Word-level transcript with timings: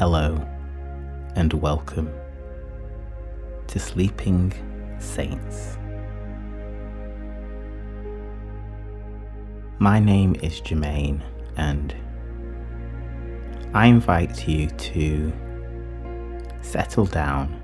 Hello 0.00 0.42
and 1.36 1.52
welcome 1.52 2.10
to 3.66 3.78
Sleeping 3.78 4.50
Saints. 4.98 5.76
My 9.78 9.98
name 10.00 10.36
is 10.36 10.62
Jermaine, 10.62 11.20
and 11.58 11.94
I 13.74 13.88
invite 13.88 14.48
you 14.48 14.68
to 14.68 15.30
settle 16.62 17.04
down 17.04 17.62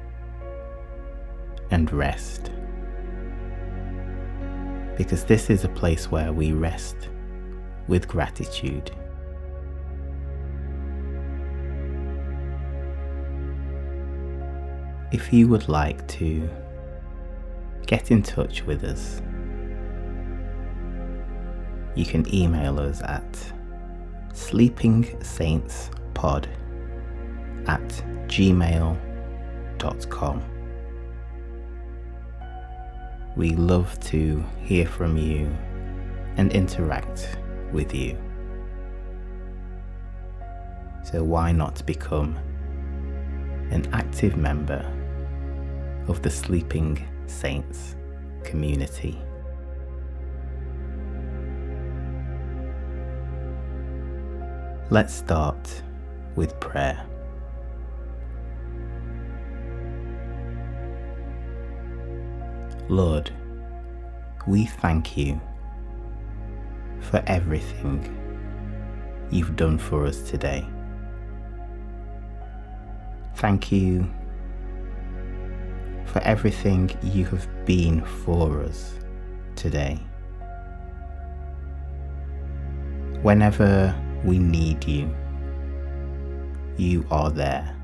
and 1.71 1.91
rest. 1.91 2.51
Because 4.99 5.25
this 5.25 5.49
is 5.49 5.65
a 5.65 5.71
place 5.71 6.11
where 6.11 6.35
we 6.35 6.53
rest 6.53 7.09
with 7.89 8.07
gratitude. 8.07 8.95
If 15.17 15.33
you 15.33 15.49
would 15.49 15.69
like 15.71 16.07
to 16.19 16.47
get 17.87 18.11
in 18.11 18.23
touch 18.23 18.65
with 18.65 18.85
us, 18.85 19.23
you 21.95 22.05
can 22.05 22.27
email 22.35 22.79
us 22.79 23.01
at 23.01 23.33
sleepingsaintspod 24.35 26.47
at 27.67 27.89
gmail.com. 28.29 28.99
We 33.37 33.51
love 33.53 33.99
to 34.01 34.45
hear 34.61 34.87
from 34.87 35.17
you 35.17 35.49
and 36.37 36.53
interact 36.53 37.39
with 37.73 37.95
you. 37.95 38.19
So, 41.05 41.25
why 41.25 41.53
not 41.53 41.87
become 41.87 42.37
an 43.71 43.89
active 43.95 44.37
member 44.37 44.93
of 46.09 46.23
the 46.23 46.31
Sleeping 46.31 47.07
Saints 47.27 47.97
community? 48.45 49.21
Let's 54.91 55.13
start 55.13 55.83
with 56.37 56.59
prayer. 56.61 57.05
Lord, 62.89 63.33
we 64.47 64.67
thank 64.67 65.17
you 65.17 65.41
for 67.01 67.21
everything 67.27 68.01
you've 69.31 69.57
done 69.57 69.77
for 69.77 70.07
us 70.07 70.23
today. 70.23 70.65
Thank 73.35 73.73
you 73.73 74.09
for 76.17 76.23
everything 76.23 76.91
you 77.03 77.27
have 77.27 77.47
been 77.67 78.03
for 78.25 78.63
us 78.63 78.95
today. 79.55 80.01
Whenever 83.21 83.95
we 84.25 84.39
need 84.39 84.83
you, 84.89 85.15
you 86.79 87.07
are 87.11 87.31
there. 87.31 87.77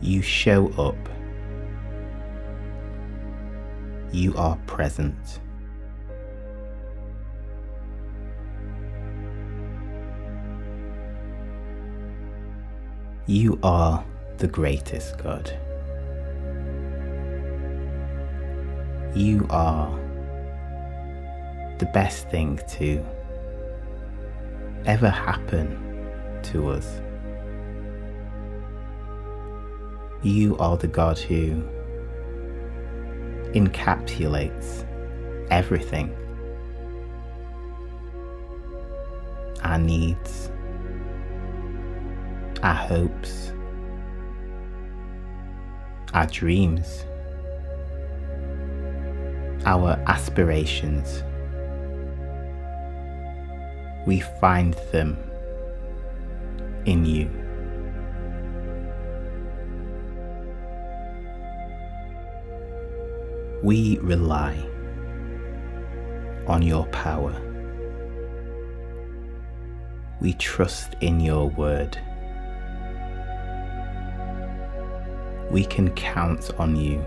You 0.00 0.22
show 0.22 0.68
up. 0.78 0.96
You 4.10 4.34
are 4.38 4.56
present. 4.66 5.40
You 13.26 13.58
are 13.62 14.02
the 14.38 14.48
greatest 14.48 15.18
God. 15.18 15.54
You 19.14 19.46
are 19.48 19.96
the 21.78 21.86
best 21.86 22.28
thing 22.30 22.60
to 22.70 23.04
ever 24.86 25.08
happen 25.08 26.10
to 26.44 26.70
us. 26.70 27.00
You 30.22 30.58
are 30.58 30.76
the 30.76 30.88
God 30.88 31.18
who 31.18 31.62
encapsulates 33.52 34.84
everything 35.48 36.12
our 39.62 39.78
needs, 39.78 40.50
our 42.64 42.74
hopes, 42.74 43.52
our 46.12 46.26
dreams, 46.26 47.04
our 49.66 50.02
aspirations. 50.06 51.22
We 54.06 54.20
find 54.40 54.74
them 54.92 55.18
in 56.84 57.04
you. 57.04 57.30
We 63.62 63.98
rely 64.00 64.62
on 66.46 66.60
your 66.60 66.86
power. 66.86 67.34
We 70.20 70.34
trust 70.34 70.96
in 71.00 71.20
your 71.20 71.48
word. 71.48 71.96
We 75.50 75.64
can 75.64 75.90
count 75.94 76.50
on 76.58 76.76
you 76.76 77.04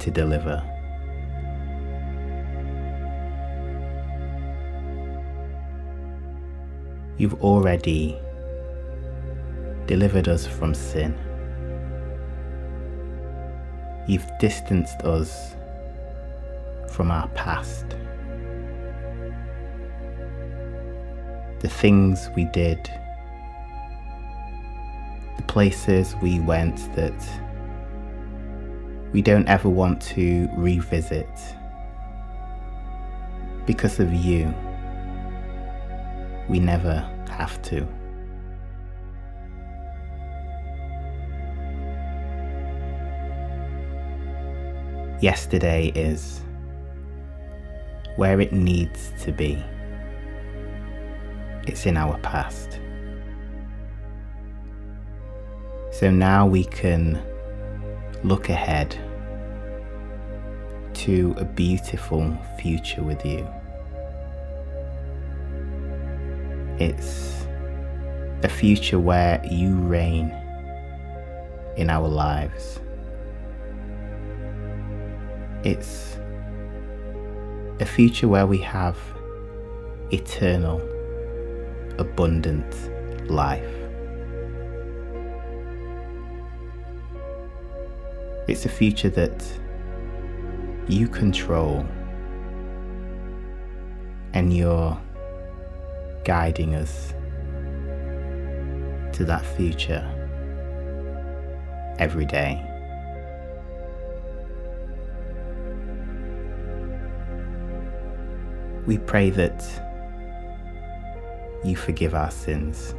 to 0.00 0.10
deliver. 0.10 0.62
You've 7.18 7.42
already 7.42 8.18
delivered 9.86 10.26
us 10.26 10.46
from 10.46 10.72
sin. 10.72 11.14
You've 14.08 14.26
distanced 14.40 15.00
us 15.02 15.54
from 16.88 17.10
our 17.10 17.28
past. 17.28 17.84
The 21.60 21.68
things 21.68 22.30
we 22.34 22.46
did, 22.46 22.90
the 25.36 25.42
places 25.42 26.16
we 26.22 26.40
went 26.40 26.78
that 26.94 27.49
we 29.12 29.22
don't 29.22 29.48
ever 29.48 29.68
want 29.68 30.00
to 30.00 30.48
revisit 30.56 31.28
because 33.66 33.98
of 34.00 34.12
you 34.12 34.52
we 36.48 36.58
never 36.58 37.08
have 37.28 37.60
to. 37.62 37.86
Yesterday 45.20 45.92
is 45.94 46.40
where 48.16 48.40
it 48.40 48.52
needs 48.52 49.12
to 49.20 49.32
be. 49.32 49.62
It's 51.66 51.86
in 51.86 51.96
our 51.96 52.18
past. 52.18 52.80
So 55.92 56.10
now 56.10 56.46
we 56.46 56.64
can 56.64 57.22
look 58.22 58.48
ahead 58.48 58.96
to 60.92 61.34
a 61.38 61.44
beautiful 61.44 62.36
future 62.58 63.02
with 63.02 63.24
you. 63.24 63.48
It's 66.78 67.46
a 68.42 68.48
future 68.48 68.98
where 68.98 69.44
you 69.44 69.74
reign 69.74 70.30
in 71.76 71.88
our 71.90 72.08
lives. 72.08 72.80
It's 75.64 76.18
a 77.80 77.86
future 77.86 78.28
where 78.28 78.46
we 78.46 78.58
have 78.58 78.96
eternal, 80.10 80.80
abundant 81.98 83.30
life. 83.30 83.79
It's 88.50 88.66
a 88.66 88.68
future 88.68 89.10
that 89.10 89.44
you 90.88 91.08
control 91.08 91.86
and 94.34 94.54
you're 94.54 95.00
guiding 96.24 96.74
us 96.74 97.14
to 99.12 99.24
that 99.24 99.46
future 99.56 100.04
every 101.98 102.26
day. 102.26 102.60
We 108.86 108.98
pray 108.98 109.30
that 109.30 109.64
you 111.64 111.76
forgive 111.76 112.14
our 112.14 112.30
sins 112.30 112.94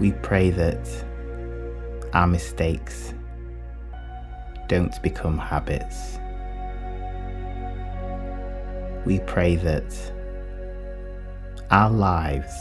We 0.00 0.12
pray 0.12 0.50
that 0.50 0.88
our 2.12 2.28
mistakes 2.28 3.14
don't 4.68 5.00
become 5.02 5.38
habits. 5.38 6.18
We 9.06 9.20
pray 9.20 9.56
that 9.56 10.12
our 11.70 11.90
lives 11.90 12.54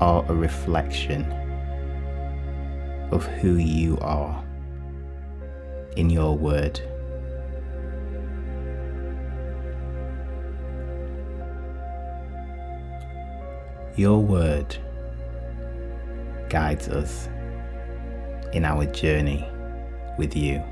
are 0.00 0.24
a 0.28 0.34
reflection 0.34 1.30
of 3.10 3.24
who 3.24 3.56
you 3.56 3.98
are 4.00 4.42
in 5.96 6.08
your 6.08 6.36
word. 6.36 6.80
Your 13.96 14.22
word 14.22 14.76
guides 16.48 16.88
us 16.88 17.28
in 18.52 18.64
our 18.64 18.84
journey 18.86 19.46
with 20.18 20.36
you. 20.36 20.62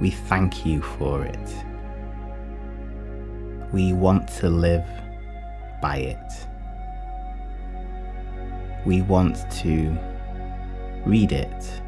We 0.00 0.10
thank 0.10 0.66
you 0.66 0.82
for 0.82 1.24
it. 1.24 1.64
We 3.72 3.92
want 3.92 4.28
to 4.40 4.50
live 4.50 4.86
by 5.80 5.96
it. 5.96 6.46
We 8.84 9.02
want 9.02 9.50
to 9.62 9.98
read 11.04 11.32
it, 11.32 11.82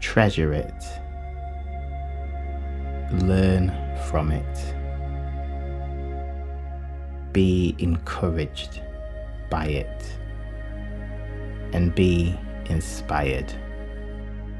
treasure 0.00 0.52
it, 0.52 0.84
learn 3.22 3.72
from 4.08 4.30
it, 4.32 4.74
be 7.32 7.76
encouraged 7.78 8.80
by 9.50 9.66
it, 9.66 10.18
and 11.72 11.94
be 11.94 12.36
inspired 12.70 13.52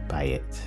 by 0.09 0.25
it. 0.25 0.63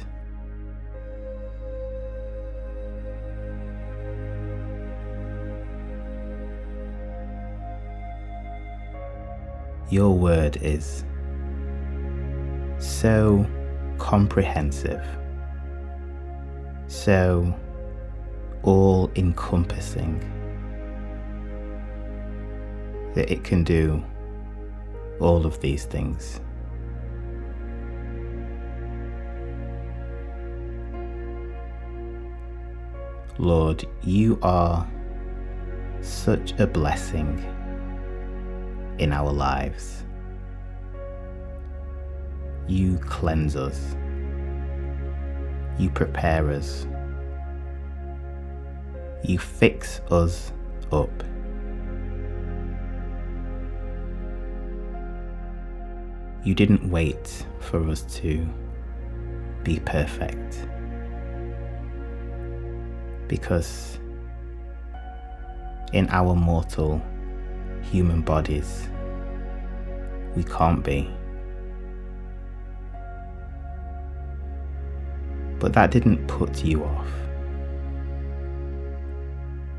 Your 9.90 10.16
word 10.16 10.58
is 10.62 11.04
so 12.78 13.46
comprehensive, 13.98 15.04
so 16.88 17.58
all 18.62 19.10
encompassing 19.16 20.20
that 23.16 23.32
it 23.32 23.44
can 23.44 23.64
do 23.64 24.04
all 25.20 25.46
of 25.46 25.60
these 25.60 25.86
things. 25.86 26.40
Lord, 33.40 33.88
you 34.04 34.38
are 34.42 34.86
such 36.02 36.52
a 36.60 36.68
blessing 36.68 37.38
in 38.98 39.14
our 39.14 39.32
lives. 39.32 40.04
You 42.68 42.98
cleanse 42.98 43.56
us. 43.56 43.96
You 45.78 45.90
prepare 45.90 46.50
us. 46.50 46.86
You 49.24 49.40
fix 49.40 50.02
us 50.12 50.52
up. 50.92 51.24
You 56.44 56.54
didn't 56.56 56.90
wait 56.90 57.46
for 57.62 57.88
us 57.88 58.02
to 58.18 58.46
be 59.64 59.80
perfect. 59.80 60.68
Because 63.30 64.00
in 65.94 66.10
our 66.10 66.36
mortal 66.36 67.02
human 67.82 68.22
bodies, 68.22 68.90
we 70.36 70.44
can't 70.44 70.84
be. 70.84 71.10
But 75.60 75.74
that 75.74 75.92
didn't 75.92 76.28
put 76.28 76.64
you 76.64 76.84
off. 76.84 77.08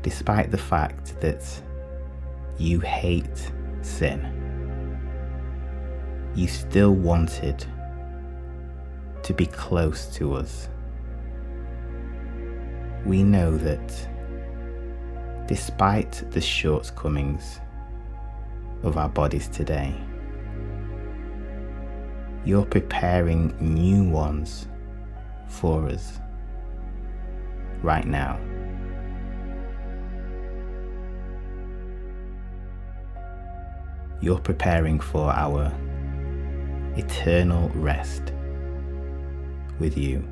Despite 0.01 0.49
the 0.49 0.57
fact 0.57 1.19
that 1.21 1.43
you 2.57 2.79
hate 2.79 3.51
sin, 3.81 4.25
you 6.35 6.47
still 6.47 6.93
wanted 6.93 7.65
to 9.23 9.33
be 9.33 9.45
close 9.45 10.07
to 10.15 10.35
us. 10.35 10.69
We 13.05 13.23
know 13.23 13.57
that 13.57 14.07
despite 15.47 16.23
the 16.31 16.41
shortcomings 16.41 17.59
of 18.83 18.97
our 18.97 19.09
bodies 19.09 19.47
today, 19.47 19.95
you're 22.45 22.65
preparing 22.65 23.55
new 23.59 24.09
ones 24.09 24.67
for 25.47 25.87
us 25.87 26.19
right 27.83 28.05
now. 28.05 28.39
You're 34.21 34.39
preparing 34.39 34.99
for 34.99 35.31
our 35.31 35.71
eternal 36.95 37.69
rest 37.69 38.33
with 39.79 39.97
you. 39.97 40.27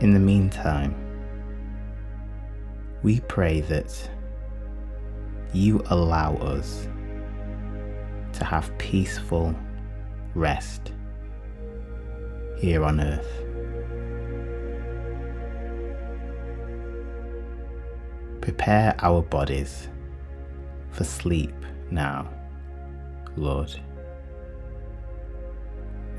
In 0.00 0.14
the 0.14 0.20
meantime, 0.20 0.94
we 3.02 3.18
pray 3.18 3.62
that 3.62 4.10
you 5.52 5.82
allow 5.86 6.34
us 6.36 6.86
to 8.34 8.44
have 8.44 8.76
peaceful 8.78 9.56
rest 10.36 10.92
here 12.58 12.84
on 12.84 13.00
earth. 13.00 13.26
Prepare 18.40 18.94
our 19.00 19.22
bodies 19.22 19.88
for 20.92 21.02
sleep 21.02 21.54
now, 21.90 22.30
Lord, 23.36 23.74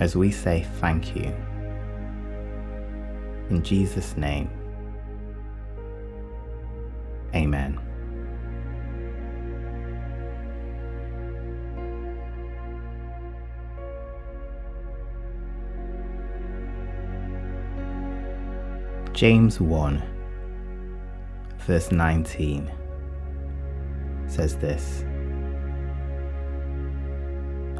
as 0.01 0.17
we 0.17 0.31
say 0.31 0.67
thank 0.81 1.15
you. 1.15 1.33
In 3.49 3.63
Jesus' 3.63 4.15
name, 4.15 4.49
Amen. 7.35 7.79
James 19.13 19.59
1, 19.59 20.01
verse 21.59 21.91
19 21.91 22.71
says 24.27 24.55
this 24.57 25.03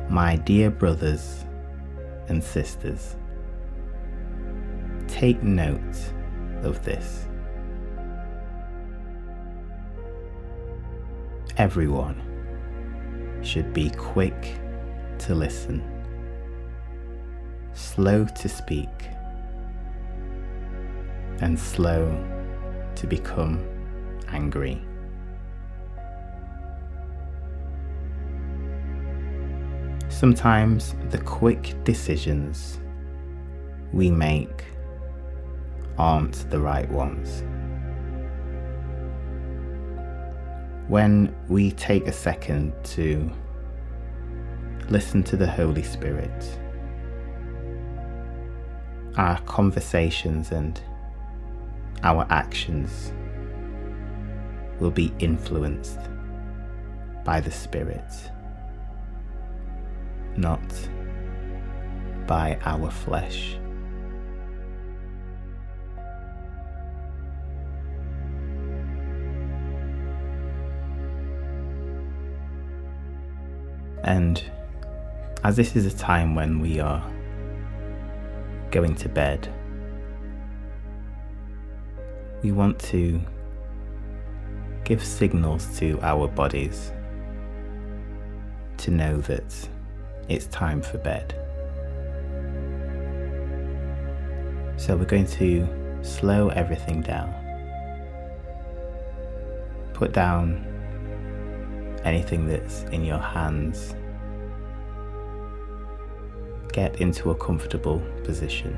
My 0.09 0.35
dear 0.35 0.69
brothers 0.69 1.45
and 2.27 2.43
sisters, 2.43 3.15
take 5.19 5.43
note 5.43 6.13
of 6.63 6.81
this. 6.85 7.27
Everyone 11.57 12.15
should 13.41 13.73
be 13.73 13.89
quick 13.89 14.61
to 15.17 15.35
listen, 15.35 15.83
slow 17.73 18.23
to 18.27 18.47
speak 18.47 18.88
and 21.41 21.59
slow 21.59 22.05
to 22.95 23.05
become 23.05 23.61
angry. 24.29 24.81
Sometimes 30.07 30.95
the 31.09 31.17
quick 31.17 31.75
decisions 31.83 32.79
we 33.91 34.09
make 34.09 34.63
aren't 35.99 36.49
the 36.49 36.59
right 36.59 36.89
ones. 36.89 37.43
When 40.87 41.35
we 41.49 41.71
take 41.73 42.07
a 42.07 42.11
second 42.11 42.73
to 42.95 43.29
listen 44.89 45.21
to 45.23 45.37
the 45.37 45.45
Holy 45.45 45.83
Spirit, 45.83 46.59
our 49.17 49.39
conversations 49.41 50.51
and 50.51 50.81
our 52.01 52.25
actions 52.29 53.11
will 54.79 54.91
be 54.91 55.13
influenced 55.19 55.99
by 57.25 57.41
the 57.41 57.51
Spirit, 57.51 58.31
not 60.37 60.61
by 62.25 62.57
our 62.63 62.89
flesh. 62.89 63.57
And 74.03 74.43
as 75.43 75.55
this 75.55 75.75
is 75.75 75.85
a 75.85 75.97
time 75.97 76.35
when 76.35 76.59
we 76.59 76.79
are 76.79 77.03
going 78.71 78.95
to 78.95 79.09
bed, 79.09 79.53
we 82.41 82.51
want 82.51 82.79
to 82.79 83.21
give 84.83 85.03
signals 85.03 85.77
to 85.79 85.99
our 86.01 86.27
bodies 86.27 86.91
to 88.77 88.91
know 88.91 89.17
that 89.21 89.69
it's 90.29 90.47
time 90.47 90.81
for 90.81 90.97
bed. 90.97 91.35
So 94.77 94.95
we're 94.95 95.05
going 95.05 95.27
to 95.27 95.67
slow 96.01 96.49
everything 96.49 97.01
down. 97.01 97.33
Put 99.93 100.13
down 100.13 100.65
anything 102.03 102.47
that's 102.47 102.83
in 102.83 103.03
your 103.03 103.19
hands. 103.19 103.95
Get 106.71 107.01
into 107.01 107.31
a 107.31 107.35
comfortable 107.35 107.99
position 108.23 108.77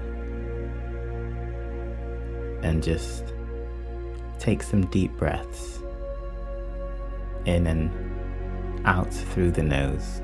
and 2.64 2.82
just 2.84 3.34
take 4.40 4.64
some 4.64 4.86
deep 4.88 5.12
breaths 5.18 5.80
in 7.46 7.68
and 7.68 7.92
out 8.86 9.14
through 9.14 9.52
the 9.52 9.64
nose. 9.64 10.22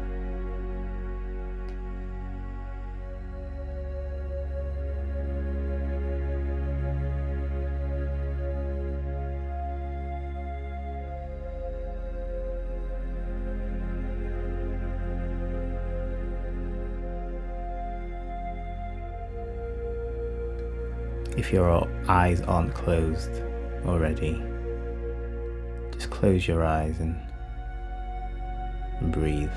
If 21.48 21.54
your 21.54 21.88
eyes 22.10 22.42
aren't 22.42 22.74
closed 22.74 23.42
already, 23.86 24.44
just 25.94 26.10
close 26.10 26.46
your 26.46 26.66
eyes 26.66 27.00
and 27.00 27.16
breathe. 29.14 29.50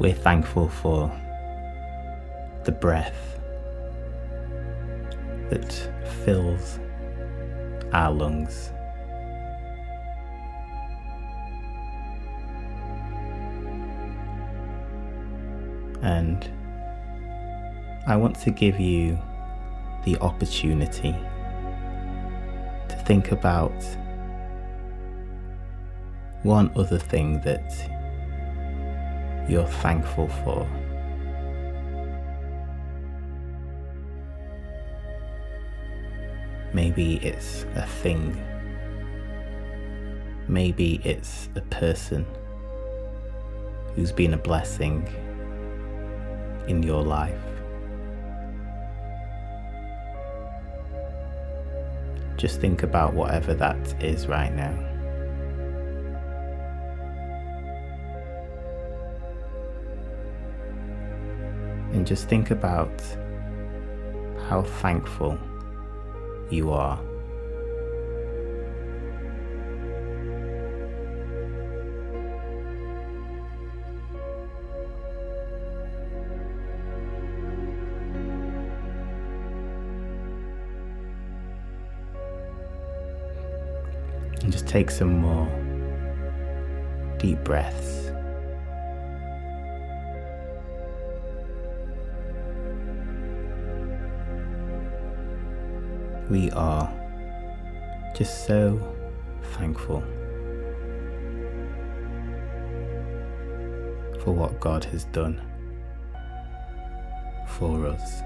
We're 0.00 0.14
thankful 0.14 0.68
for 0.68 1.12
the 2.66 2.72
breath 2.72 3.38
that 5.50 5.72
fills 6.24 6.80
our 7.92 8.12
lungs. 8.12 8.72
And 16.02 16.50
I 18.08 18.16
want 18.16 18.36
to 18.40 18.50
give 18.50 18.80
you 18.80 19.16
the 20.04 20.18
opportunity 20.18 21.14
to 22.88 22.96
think 23.06 23.30
about 23.30 23.80
one 26.42 26.72
other 26.74 26.98
thing 26.98 27.40
that 27.42 27.72
you're 29.48 29.68
thankful 29.68 30.26
for. 30.44 30.68
Maybe 36.76 37.16
it's 37.22 37.64
a 37.74 37.86
thing. 37.86 38.38
Maybe 40.46 41.00
it's 41.04 41.48
a 41.54 41.62
person 41.62 42.26
who's 43.94 44.12
been 44.12 44.34
a 44.34 44.36
blessing 44.36 45.08
in 46.68 46.82
your 46.82 47.02
life. 47.02 47.40
Just 52.36 52.60
think 52.60 52.82
about 52.82 53.14
whatever 53.14 53.54
that 53.54 54.02
is 54.02 54.26
right 54.26 54.54
now. 54.54 54.76
And 61.94 62.06
just 62.06 62.28
think 62.28 62.50
about 62.50 63.00
how 64.50 64.60
thankful 64.60 65.38
you 66.50 66.72
are. 66.72 67.00
And 84.42 84.52
just 84.52 84.68
take 84.68 84.90
some 84.90 85.18
more 85.18 85.48
deep 87.18 87.42
breaths. 87.42 87.95
We 96.28 96.50
are 96.52 96.92
just 98.16 98.46
so 98.46 98.80
thankful 99.52 100.00
for 104.20 104.32
what 104.32 104.58
God 104.58 104.84
has 104.86 105.04
done 105.04 105.40
for 107.46 107.86
us. 107.86 108.22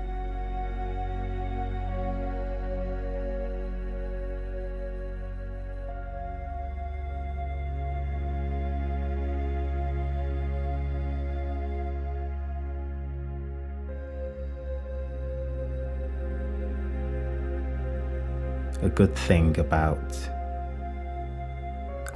A 18.90 18.92
good 18.92 19.14
thing 19.14 19.56
about 19.60 20.02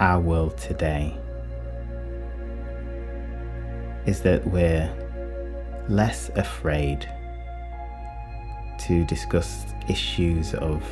our 0.01 0.21
world 0.21 0.59
today 0.59 1.17
is 4.07 4.21
that 4.23 4.45
we're 4.49 4.91
less 5.89 6.31
afraid 6.31 7.09
to 8.81 9.05
discuss 9.07 9.67
issues 9.89 10.53
of 10.55 10.83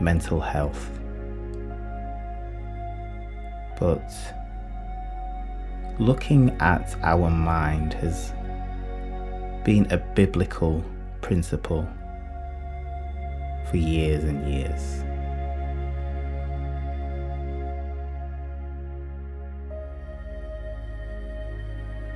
mental 0.00 0.40
health. 0.40 0.90
But 3.78 4.10
looking 5.98 6.48
at 6.60 6.96
our 7.02 7.28
mind 7.28 7.92
has 7.94 8.32
been 9.64 9.86
a 9.92 9.98
biblical 9.98 10.82
principle 11.20 11.86
for 13.72 13.78
years 13.78 14.22
and 14.24 14.46
years. 14.46 15.02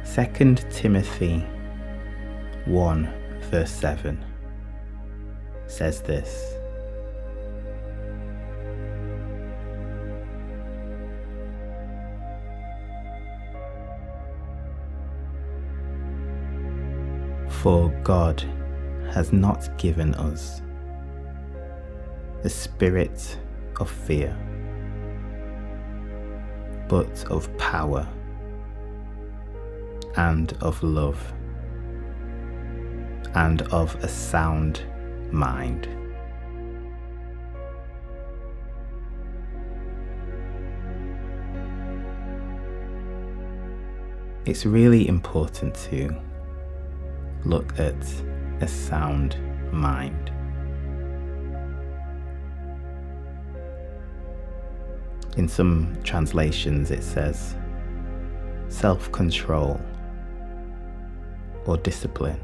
Second 0.04 0.66
Timothy 0.70 1.38
1 2.66 3.40
verse 3.50 3.70
7 3.70 4.22
says 5.66 6.02
this. 6.02 6.52
For 17.48 17.88
God 18.04 18.44
has 19.10 19.32
not 19.32 19.78
given 19.78 20.14
us 20.16 20.60
the 22.46 22.50
spirit 22.50 23.36
of 23.80 23.90
fear, 23.90 24.32
but 26.88 27.24
of 27.24 27.50
power 27.58 28.08
and 30.14 30.52
of 30.60 30.80
love 30.80 31.20
and 33.34 33.62
of 33.72 33.96
a 33.96 34.06
sound 34.06 34.84
mind. 35.32 35.88
It's 44.44 44.64
really 44.64 45.08
important 45.08 45.74
to 45.90 46.14
look 47.44 47.76
at 47.80 48.06
a 48.60 48.68
sound 48.68 49.36
mind. 49.72 50.30
In 55.36 55.48
some 55.48 55.96
translations, 56.02 56.90
it 56.90 57.02
says 57.02 57.56
self 58.68 59.12
control 59.12 59.80
or 61.66 61.76
discipline. 61.76 62.40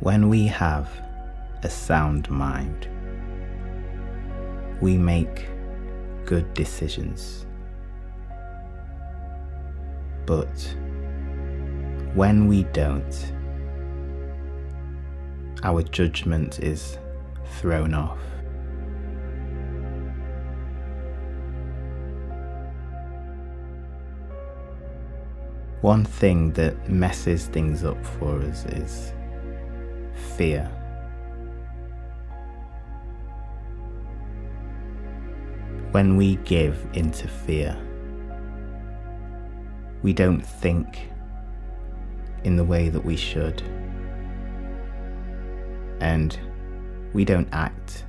When 0.00 0.28
we 0.28 0.46
have 0.48 0.90
a 1.62 1.70
sound 1.70 2.28
mind, 2.28 2.88
we 4.80 4.98
make 4.98 5.48
good 6.26 6.52
decisions. 6.54 7.46
But 10.26 10.76
when 12.14 12.48
we 12.48 12.64
don't, 12.64 13.32
our 15.64 15.82
judgment 15.82 16.60
is 16.60 16.98
thrown 17.58 17.94
off. 17.94 18.18
One 25.82 26.04
thing 26.04 26.52
that 26.52 26.88
messes 26.88 27.46
things 27.46 27.84
up 27.84 28.04
for 28.04 28.40
us 28.40 28.64
is 28.66 29.12
fear. 30.36 30.70
When 35.90 36.16
we 36.16 36.36
give 36.36 36.86
into 36.94 37.28
fear, 37.28 37.76
we 40.02 40.12
don't 40.12 40.40
think 40.40 41.10
in 42.44 42.56
the 42.56 42.64
way 42.64 42.88
that 42.88 43.04
we 43.04 43.16
should, 43.16 43.62
and 46.02 46.36
we 47.12 47.24
don't 47.24 47.48
act 47.52 48.04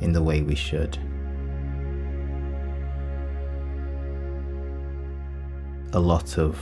in 0.00 0.12
the 0.14 0.22
way 0.22 0.40
we 0.40 0.54
should. 0.54 0.96
A 5.92 6.00
lot 6.00 6.38
of 6.38 6.56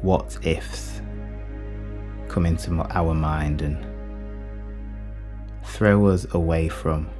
what 0.00 0.38
ifs 0.46 1.02
come 2.28 2.46
into 2.46 2.70
our 2.96 3.14
mind 3.14 3.62
and 3.62 3.84
throw 5.64 6.06
us 6.06 6.24
away 6.34 6.68
from 6.68 7.10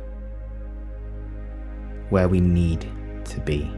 where 2.11 2.29
we 2.29 2.41
need 2.41 2.89
to 3.25 3.41
be. 3.41 3.69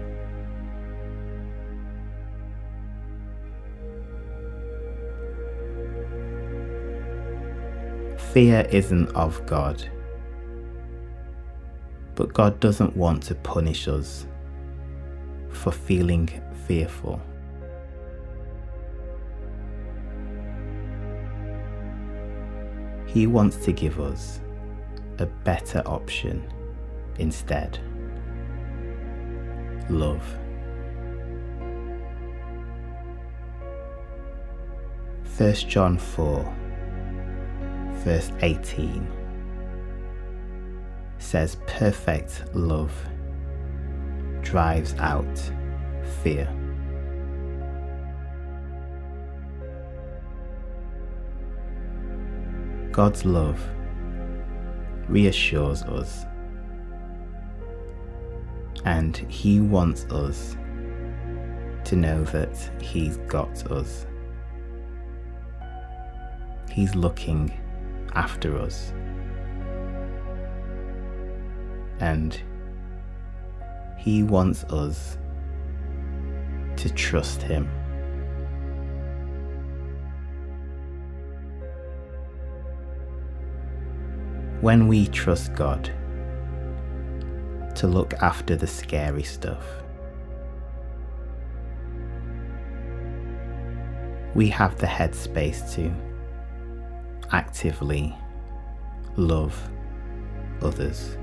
Fear 8.36 8.66
isn't 8.70 9.08
of 9.16 9.46
God, 9.46 9.82
but 12.14 12.34
God 12.34 12.60
doesn't 12.60 12.94
want 12.94 13.22
to 13.22 13.34
punish 13.34 13.88
us 13.88 14.26
for 15.48 15.72
feeling 15.72 16.28
fearful. 16.66 17.18
He 23.06 23.26
wants 23.26 23.56
to 23.64 23.72
give 23.72 23.98
us 23.98 24.40
a 25.16 25.24
better 25.24 25.82
option 25.86 26.46
instead. 27.18 27.78
Love. 29.88 30.22
First 35.24 35.70
John 35.70 35.96
4, 35.96 36.54
verse 38.06 38.30
18 38.42 39.04
says, 41.18 41.56
Perfect 41.66 42.44
love 42.54 42.92
drives 44.42 44.94
out 44.98 45.52
fear. 46.22 46.48
God's 52.92 53.24
love 53.24 53.60
reassures 55.08 55.82
us, 55.82 56.26
and 58.84 59.16
He 59.16 59.58
wants 59.58 60.04
us 60.12 60.56
to 61.86 61.96
know 61.96 62.22
that 62.26 62.56
He's 62.80 63.16
got 63.26 63.68
us. 63.72 64.06
He's 66.70 66.94
looking 66.94 67.52
after 68.16 68.58
us. 68.58 68.92
And 72.00 72.40
He 73.98 74.22
wants 74.24 74.64
us 74.64 75.18
to 76.76 76.90
trust 76.90 77.42
Him. 77.42 77.68
when 84.62 84.88
we 84.88 85.06
trust 85.06 85.54
God 85.54 85.92
to 87.76 87.86
look 87.86 88.14
after 88.14 88.56
the 88.56 88.66
scary 88.66 89.22
stuff. 89.22 89.64
We 94.34 94.48
have 94.48 94.76
the 94.78 94.86
headspace 94.86 95.72
to 95.74 95.94
actively 97.32 98.14
love 99.16 99.70
others. 100.62 101.16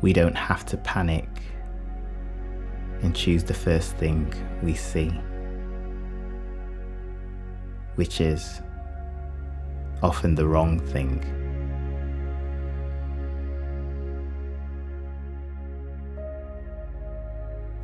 We 0.00 0.12
don't 0.12 0.36
have 0.36 0.66
to 0.66 0.76
panic 0.78 1.28
and 3.02 3.14
choose 3.14 3.44
the 3.44 3.54
first 3.54 3.96
thing 3.96 4.32
we 4.62 4.74
see, 4.74 5.08
which 7.94 8.20
is 8.20 8.60
often 10.02 10.34
the 10.34 10.46
wrong 10.46 10.80
thing. 10.80 11.24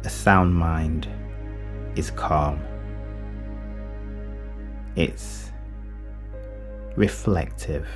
A 0.05 0.11
sound 0.11 0.55
mind 0.55 1.09
is 1.97 2.11
calm. 2.11 2.61
It's 4.99 5.53
reflective. 6.97 7.87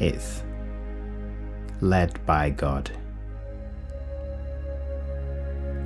It's 0.00 0.42
led 1.80 2.18
by 2.26 2.50
God. 2.50 2.90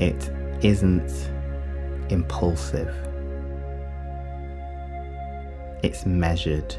It 0.00 0.30
isn't 0.64 1.30
impulsive. 2.08 2.94
It's 5.82 6.06
measured 6.06 6.74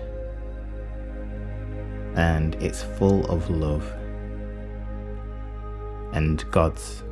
and 2.15 2.55
it's 2.55 2.81
full 2.81 3.23
of 3.27 3.51
love 3.51 3.85
and 6.11 6.43
God's 6.49 7.03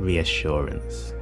reassurance. 0.00 1.14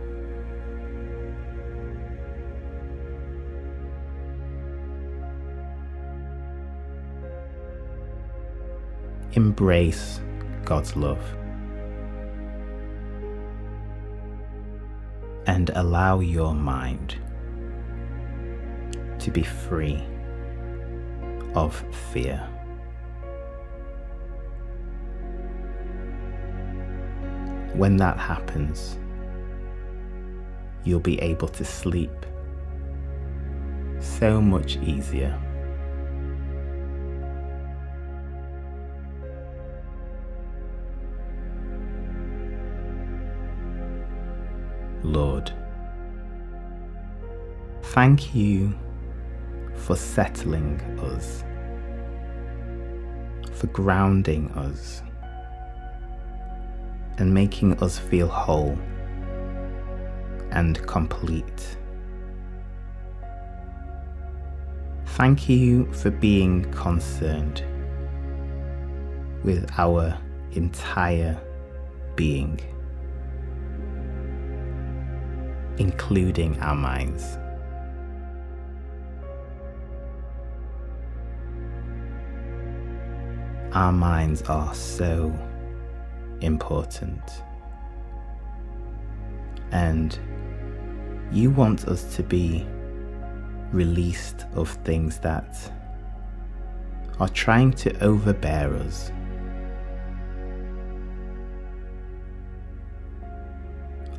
Embrace 9.39 10.21
God's 10.65 10.97
love 10.97 11.23
and 15.47 15.71
allow 15.77 16.19
your 16.19 16.57
mind 16.57 17.15
to 19.21 19.31
be 19.31 19.45
free 19.45 20.03
of 21.55 21.73
fear. 22.13 22.45
when 27.75 27.97
that 27.97 28.19
happens, 28.19 28.99
you'll 30.83 30.99
be 30.99 31.21
able 31.21 31.47
to 31.47 31.65
sleep 31.65 32.27
so 34.01 34.41
much 34.41 34.79
easier. 34.79 35.41
Thank 47.99 48.33
you 48.33 48.73
for 49.75 49.97
settling 49.97 50.81
us, 51.01 51.43
for 53.51 53.67
grounding 53.67 54.49
us, 54.53 55.03
and 57.17 57.35
making 57.35 57.77
us 57.83 57.99
feel 57.99 58.29
whole 58.29 58.79
and 60.53 60.87
complete. 60.87 61.77
Thank 65.17 65.49
you 65.49 65.93
for 65.93 66.13
being 66.13 66.71
concerned 66.71 67.65
with 69.43 69.69
our 69.77 70.17
entire 70.53 71.37
being, 72.15 72.61
including 75.79 76.57
our 76.61 76.77
minds. 76.77 77.39
Our 83.73 83.93
minds 83.93 84.43
are 84.43 84.75
so 84.75 85.33
important. 86.41 87.23
And 89.73 90.19
you 91.31 91.51
want 91.51 91.87
us 91.87 92.17
to 92.17 92.23
be 92.23 92.67
released 93.73 94.47
of 94.55 94.71
things 94.85 95.19
that 95.19 95.57
are 97.21 97.29
trying 97.29 97.73
to 97.73 98.03
overbear 98.03 98.75
us. 98.77 99.13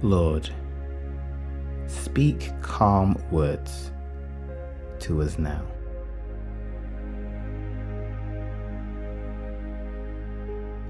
Lord, 0.02 0.50
speak 1.88 2.52
calm 2.62 3.18
words 3.32 3.92
to 5.00 5.22
us 5.22 5.40
now. 5.40 5.64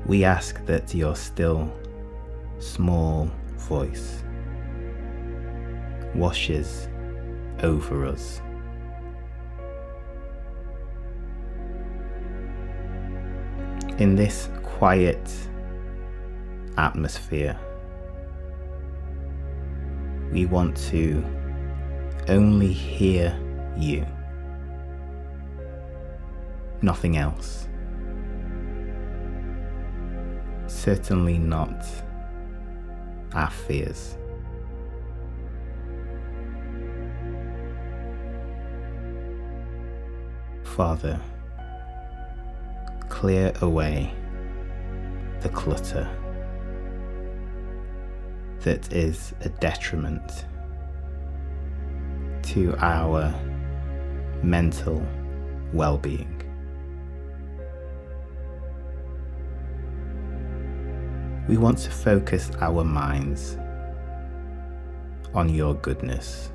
We 0.10 0.24
ask 0.24 0.65
that 0.65 0.95
your 0.95 1.15
still, 1.15 1.72
small 2.58 3.30
voice 3.58 4.24
washes 6.15 6.89
over 7.62 8.08
us. 8.08 8.41
In 14.00 14.15
this 14.15 14.50
quiet 14.63 15.32
atmosphere, 16.76 17.56
we 20.32 20.48
want 20.48 20.76
to 20.89 21.24
only 22.30 22.74
hear 22.74 23.39
you, 23.78 24.08
nothing 26.82 27.15
else. 27.17 27.69
Certainly 30.80 31.39
not 31.39 31.86
our 33.34 33.50
fears. 33.50 34.15
Father, 40.63 41.20
clear 43.10 43.52
away 43.60 44.13
the 45.42 45.50
clutter 45.50 46.08
that 48.62 48.94
is 48.94 49.34
a 49.42 49.50
detriment 49.50 50.46
to 52.44 52.74
our 52.80 53.36
mental 54.42 55.06
well 55.74 55.98
being. 55.98 56.49
We 61.50 61.58
want 61.58 61.80
to 61.80 61.90
focus 61.90 62.52
our 62.62 62.84
minds 62.84 63.58
on 65.34 65.50
your 65.50 65.74
goodness. 65.74 66.52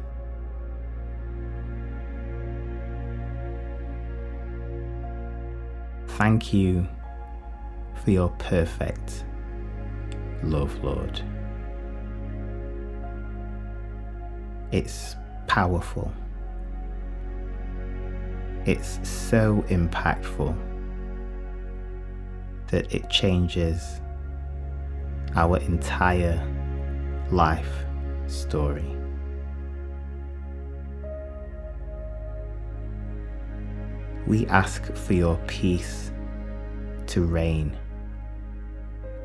Thank 6.07 6.52
you 6.52 6.87
for 8.04 8.12
your 8.12 8.28
perfect 8.38 9.24
love, 10.44 10.72
Lord. 10.85 11.20
It's 14.70 15.16
powerful. 15.48 16.12
It's 18.64 19.00
so 19.02 19.64
impactful 19.66 20.57
that 22.68 22.94
it 22.94 23.11
changes 23.11 24.00
our 25.36 25.58
entire 25.58 26.40
life 27.30 27.84
story. 28.26 28.84
We 34.26 34.46
ask 34.46 34.92
for 34.94 35.12
your 35.12 35.36
peace 35.46 36.10
to 37.08 37.22
reign 37.22 37.76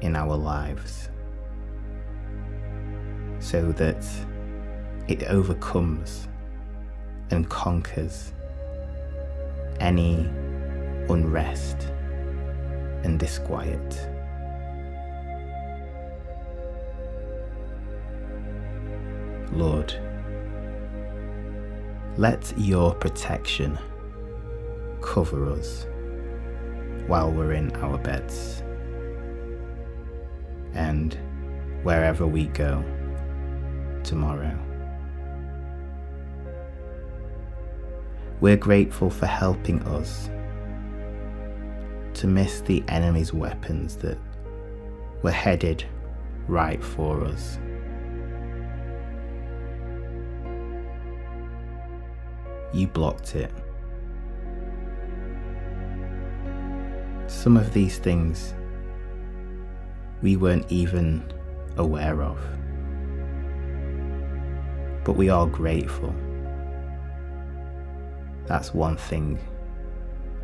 in 0.02 0.16
our 0.16 0.36
lives 0.36 1.10
so 3.40 3.72
that 3.74 4.06
it 5.08 5.24
overcomes 5.24 6.28
and 7.32 7.50
conquers 7.50 8.34
any 9.80 10.28
unrest 11.10 11.78
and 13.04 13.20
disquiet. 13.20 14.19
Lord. 19.60 19.94
Let 22.18 22.54
your 22.58 22.96
protection 22.96 23.78
cover 25.02 25.52
us 25.52 25.86
while 27.08 27.32
we're 27.32 27.52
in 27.52 27.76
our 27.76 27.98
beds 27.98 28.64
and 30.74 31.18
wherever 31.84 32.26
we 32.26 32.46
go 32.48 32.84
tomorrow. 34.04 34.58
We're 38.40 38.58
grateful 38.58 39.10
for 39.10 39.26
helping 39.26 39.82
us 39.84 40.30
to 42.14 42.28
miss 42.28 42.62
the 42.62 42.82
enemy's 42.88 43.34
weapons 43.34 43.98
that 43.98 44.18
were 45.22 45.32
headed 45.32 45.84
right 46.48 46.82
for 46.82 47.26
us. 47.26 47.60
You 52.74 52.88
blocked 52.88 53.36
it. 53.36 53.52
Some 57.28 57.58
of 57.58 57.74
these 57.74 57.98
things 57.98 58.54
we 60.22 60.36
weren't 60.36 60.70
even 60.72 61.24
aware 61.78 62.22
of. 62.22 62.38
But 65.04 65.14
we 65.14 65.30
are 65.30 65.48
grateful. 65.48 66.14
That's 68.46 68.74
one 68.74 68.98
thing 68.98 69.40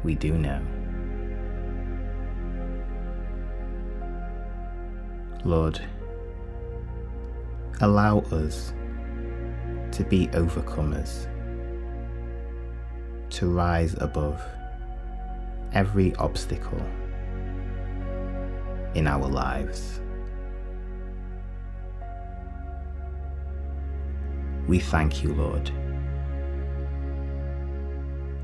we 0.04 0.16
do 0.16 0.38
know. 0.38 0.62
Lord, 5.44 5.80
allow 7.82 8.20
us 8.32 8.74
to 9.92 10.04
be 10.04 10.28
overcomers 10.28 11.28
to 13.36 13.48
rise 13.48 13.96
above 14.00 14.42
every 15.74 16.16
obstacle 16.16 16.82
in 18.94 19.08
our 19.08 19.28
lives. 19.28 20.00
We 24.70 24.80
thank 24.80 25.22
you, 25.22 25.34
Lord. 25.34 25.70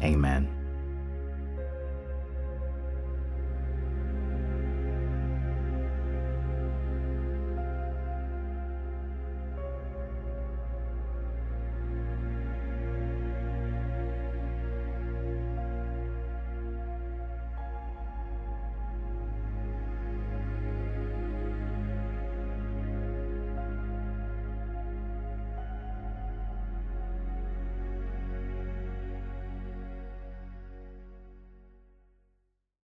Amen. 0.03 0.60